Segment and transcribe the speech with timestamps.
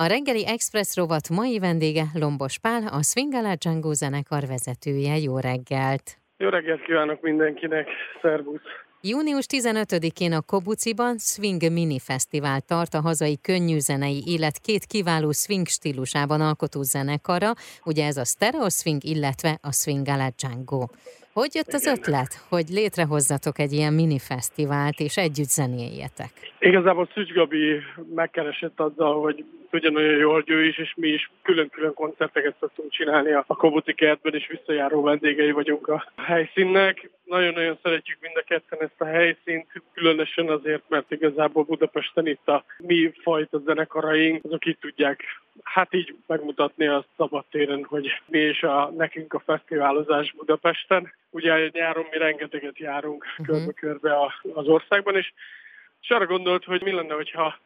[0.00, 5.16] A reggeli Express rovat mai vendége Lombos Pál, a Swingala Django zenekar vezetője.
[5.16, 6.04] Jó reggelt!
[6.36, 7.88] Jó reggelt kívánok mindenkinek!
[8.22, 8.60] Szervusz!
[9.00, 15.66] Június 15-én a Kobuciban Swing Mini Fesztivál tart a hazai könnyűzenei élet két kiváló swing
[15.66, 17.50] stílusában alkotó zenekara,
[17.84, 20.84] ugye ez a Stereo Swing, illetve a Swingala Django.
[21.32, 26.30] Hogy jött az ötlet, hogy létrehozzatok egy ilyen mini fesztivált, és együtt zenéljetek?
[26.58, 27.80] Igazából Szücs Gabi
[28.14, 33.44] megkeresett azzal, hogy ugyanolyan jól ő is, és mi is külön-külön koncerteket szoktunk csinálni a
[33.46, 37.10] Kobuci kertben, és visszajáró vendégei vagyunk a helyszínnek.
[37.24, 42.64] Nagyon-nagyon szeretjük mind a ketten ezt a helyszínt, különösen azért, mert igazából Budapesten itt a
[42.78, 45.24] mi fajta zenekaraink, azok itt tudják
[45.62, 51.12] hát így megmutatni a szabadtéren, hogy mi és a, nekünk a fesztiválozás Budapesten.
[51.30, 53.46] Ugye nyáron mi rengeteget járunk uh-huh.
[53.46, 54.16] körbe-körbe
[54.54, 55.32] az országban, és,
[56.00, 57.58] és arra gondolt, hogy mi lenne, hogyha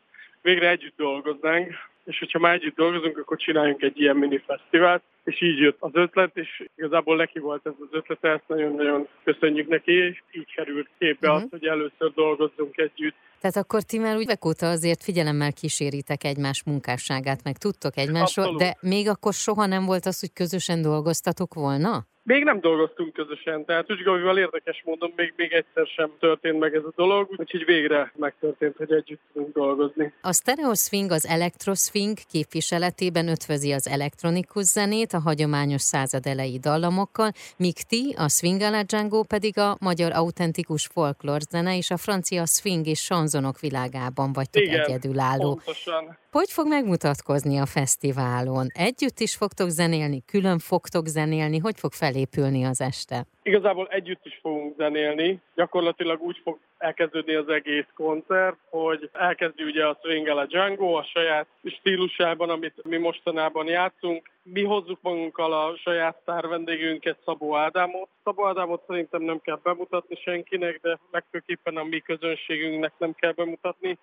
[0.43, 1.73] végre együtt dolgoznánk,
[2.05, 5.91] és hogyha már együtt dolgozunk, akkor csináljunk egy ilyen mini fesztivált, és így jött az
[5.95, 10.89] ötlet, és igazából neki volt ez az ötlete, ezt nagyon-nagyon köszönjük neki, és így került
[10.99, 11.43] képbe uh-huh.
[11.43, 13.15] az, hogy először dolgozzunk együtt.
[13.41, 18.59] Tehát akkor ti már úgy óta azért figyelemmel kíséritek egymás munkásságát, meg tudtok egymásról, Abszolút.
[18.59, 22.06] de még akkor soha nem volt az, hogy közösen dolgoztatok volna?
[22.25, 26.75] Még nem dolgoztunk közösen, tehát úgy Gavival érdekes módon még, még egyszer sem történt meg
[26.75, 30.12] ez a dolog, úgyhogy végre megtörtént, hogy együtt tudunk dolgozni.
[30.20, 31.28] A stereo swing az
[31.75, 38.61] swing képviseletében ötvözi az elektronikus zenét a hagyományos század elejé dallamokkal, míg ti, a Swing
[38.61, 44.33] a Django pedig a magyar autentikus folklór zene és a francia swing és sanzonok világában
[44.33, 45.55] vagytok Igen, egyedülálló.
[45.55, 46.20] Pontosan.
[46.31, 48.67] Hogy fog megmutatkozni a fesztiválon?
[48.75, 53.25] Együtt is fogtok zenélni, külön fogtok zenélni, hogy fog felépülni az este?
[53.43, 55.41] Igazából együtt is fogunk zenélni.
[55.55, 61.03] Gyakorlatilag úgy fog elkezdődni az egész koncert, hogy elkezdi ugye a Swing a Django a
[61.03, 64.31] saját stílusában, amit mi mostanában játszunk.
[64.43, 68.09] Mi hozzuk magunkkal a saját sztár vendégünket, Szabó Ádámot.
[68.25, 73.99] Szabó Ádámot szerintem nem kell bemutatni senkinek, de legfőképpen a mi közönségünknek nem kell bemutatni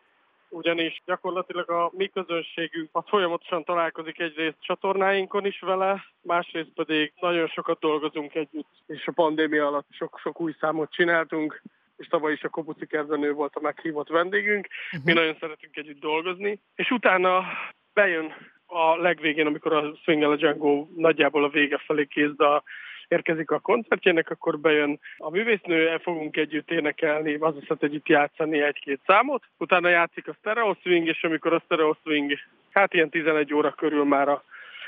[0.50, 7.48] ugyanis gyakorlatilag a mi közönségünk az folyamatosan találkozik egyrészt csatornáinkon is vele, másrészt pedig nagyon
[7.48, 11.62] sokat dolgozunk együtt, és a pandémia alatt sok-sok új számot csináltunk,
[11.98, 14.68] és tavaly is a Kobuci Kerzenő volt a meghívott vendégünk.
[14.86, 15.06] Uh-huh.
[15.06, 17.44] Mi nagyon szeretünk együtt dolgozni, és utána
[17.94, 18.34] bejön
[18.66, 22.64] a legvégén, amikor a Swing a Django nagyjából a vége felé kézd a
[23.10, 29.00] érkezik a koncertjének, akkor bejön a művésznő, el fogunk együtt énekelni, azaz együtt játszani egy-két
[29.06, 29.44] számot.
[29.58, 32.32] Utána játszik a stereo swing, és amikor a stereo swing,
[32.72, 34.44] hát ilyen 11 óra körül már a,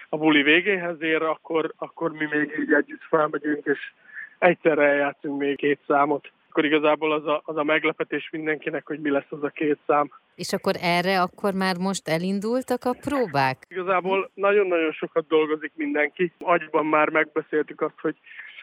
[0.10, 3.92] a buli végéhez ér, akkor, akkor mi még így együtt felmegyünk, és
[4.40, 9.10] egyszerre eljátszunk még két számot akkor igazából az a, az a meglepetés mindenkinek, hogy mi
[9.10, 10.12] lesz az a két szám.
[10.36, 13.58] És akkor erre akkor már most elindultak a próbák?
[13.68, 16.32] Igazából nagyon-nagyon sokat dolgozik mindenki.
[16.40, 18.16] Agyban már megbeszéltük azt, hogy,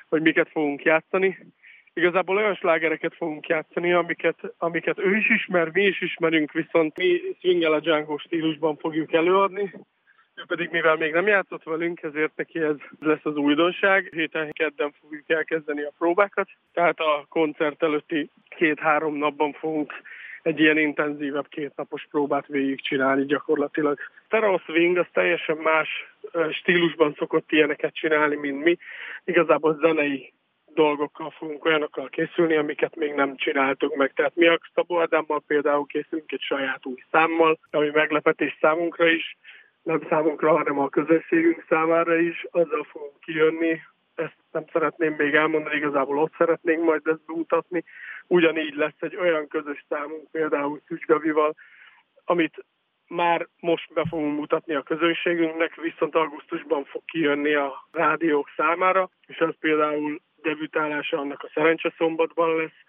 [0.09, 1.38] hogy miket fogunk játszani.
[1.93, 7.20] Igazából olyan slágereket fogunk játszani, amiket, amiket ő is ismer, mi is ismerünk, viszont mi
[7.41, 9.75] swing a Django stílusban fogjuk előadni.
[10.38, 14.09] Ő pedig mivel még nem játszott velünk, ezért neki ez lesz az újdonság.
[14.12, 19.93] Héten kedden fogjuk elkezdeni a próbákat, tehát a koncert előtti két-három napban fogunk
[20.43, 23.99] egy ilyen intenzívebb kétnapos próbát végigcsinálni gyakorlatilag.
[24.28, 25.88] Terra Swing az teljesen más
[26.53, 28.78] stílusban szokott ilyeneket csinálni, mint mi.
[29.25, 30.32] Igazából zenei
[30.75, 34.12] dolgokkal fogunk olyanokkal készülni, amiket még nem csináltunk meg.
[34.12, 39.37] Tehát mi a Szabó Ádámmal például készülünk egy saját új számmal, ami meglepetés számunkra is,
[39.88, 43.81] nem számunkra, hanem a közösségünk számára is, azzal fogunk kijönni,
[44.15, 47.84] ezt nem szeretném még elmondani, igazából ott szeretnénk majd ezt bemutatni.
[48.26, 51.54] Ugyanígy lesz egy olyan közös számunk, például Szücsgavival,
[52.25, 52.65] amit
[53.06, 59.38] már most be fogunk mutatni a közönségünknek, viszont augusztusban fog kijönni a rádiók számára, és
[59.38, 62.81] az például debütálása annak a Szerencse szombatban lesz,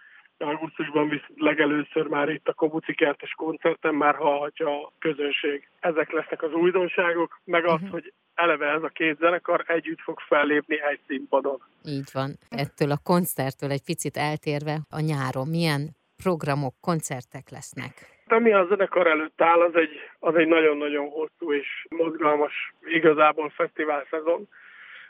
[0.42, 5.70] augusztusban viszont legelőször már itt a Kobuci kertes koncerten már hallhatja a közönség.
[5.80, 7.90] Ezek lesznek az újdonságok, meg az, uh-huh.
[7.90, 11.62] hogy eleve ez a két zenekar együtt fog fellépni egy színpadon.
[11.86, 12.30] Így van.
[12.50, 15.82] Ettől a koncerttől egy picit eltérve a nyáron milyen
[16.24, 17.94] programok, koncertek lesznek?
[18.28, 24.06] Ami a zenekar előtt áll, az egy, az egy nagyon-nagyon hosszú és mozgalmas igazából fesztivál
[24.10, 24.48] szezon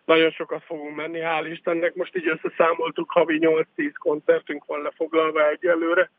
[0.05, 1.95] nagyon sokat fogunk menni, hál' Istennek.
[1.95, 6.11] Most így összeszámoltuk, havi 8-10 koncertünk van lefoglalva egyelőre.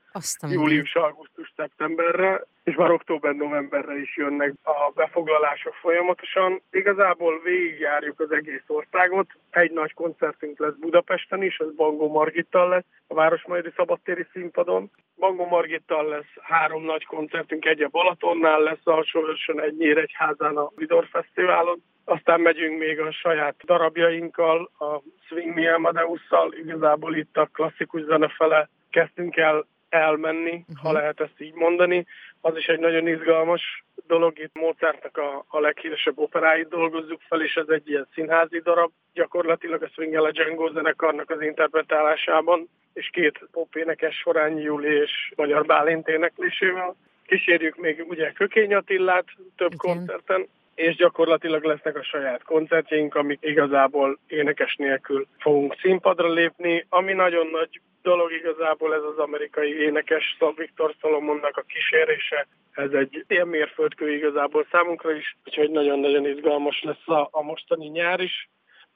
[0.50, 6.62] Július, augusztus, szeptemberre, és már október-novemberre is jönnek a befoglalások folyamatosan.
[6.71, 9.27] Igazából végigjárjuk az egész országot.
[9.50, 14.91] Egy nagy koncertünk lesz Budapesten is, az Bangó Margittal lesz, a Városmajdi Szabadtéri színpadon.
[15.17, 21.06] Bangó Margittal lesz három nagy koncertünk, egy a Balatonnál lesz, alsóvörösön egy Nyíregyházán a Vidor
[21.11, 21.83] Fesztiválon.
[22.11, 28.29] Aztán megyünk még a saját darabjainkkal, a Swing Me Amadeusszal, igazából itt a klasszikus zene
[28.29, 30.77] fele kezdtünk el elmenni, uh-huh.
[30.83, 32.07] ha lehet ezt így mondani.
[32.41, 34.39] Az is egy nagyon izgalmas dolog.
[34.39, 38.91] Itt Mozartnak a, a leghíresebb operáit dolgozzuk fel, és ez egy ilyen színházi darab.
[39.15, 45.67] Gyakorlatilag a Swing a Django zenekarnak az interpretálásában, és két popénekes Sorányi Júli és Magyar
[45.67, 46.95] Bálint éneklésével.
[47.27, 49.27] Kísérjük még ugye Kökény Attillát
[49.57, 49.97] több Igen.
[49.97, 50.47] koncerten,
[50.81, 56.87] és gyakorlatilag lesznek a saját koncertjeink, amik igazából énekes nélkül fogunk színpadra lépni.
[56.88, 62.47] Ami nagyon nagy dolog igazából ez az amerikai énekes Viktor Szolomonnak a kísérése.
[62.73, 68.21] Ez egy ilyen mérföldkő igazából számunkra is, úgyhogy nagyon-nagyon izgalmas lesz a, a mostani nyár
[68.21, 68.49] is.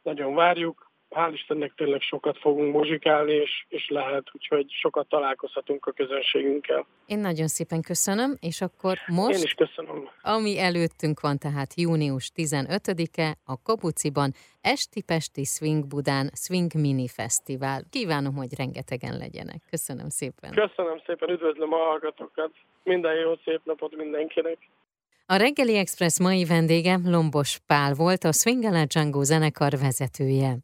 [0.03, 0.84] Nagyon várjuk
[1.15, 6.87] hál' Istennek tényleg sokat fogunk muzsikálni, és, és lehet, úgyhogy sokat találkozhatunk a közönségünkkel.
[7.07, 9.39] Én nagyon szépen köszönöm, és akkor most...
[9.39, 10.09] Én is köszönöm.
[10.23, 14.31] Ami előttünk van, tehát június 15-e a Kapuciban
[14.61, 17.83] Esti-Pesti Swing Budán Swing Mini Fesztivál.
[17.91, 19.61] Kívánom, hogy rengetegen legyenek.
[19.71, 20.51] Köszönöm szépen.
[20.51, 22.51] Köszönöm szépen, üdvözlöm a hallgatókat.
[22.83, 24.59] Minden jó, szép napot mindenkinek.
[25.27, 30.57] A Reggeli Express mai vendége Lombos Pál volt, a Swing Django zenekar vezetője.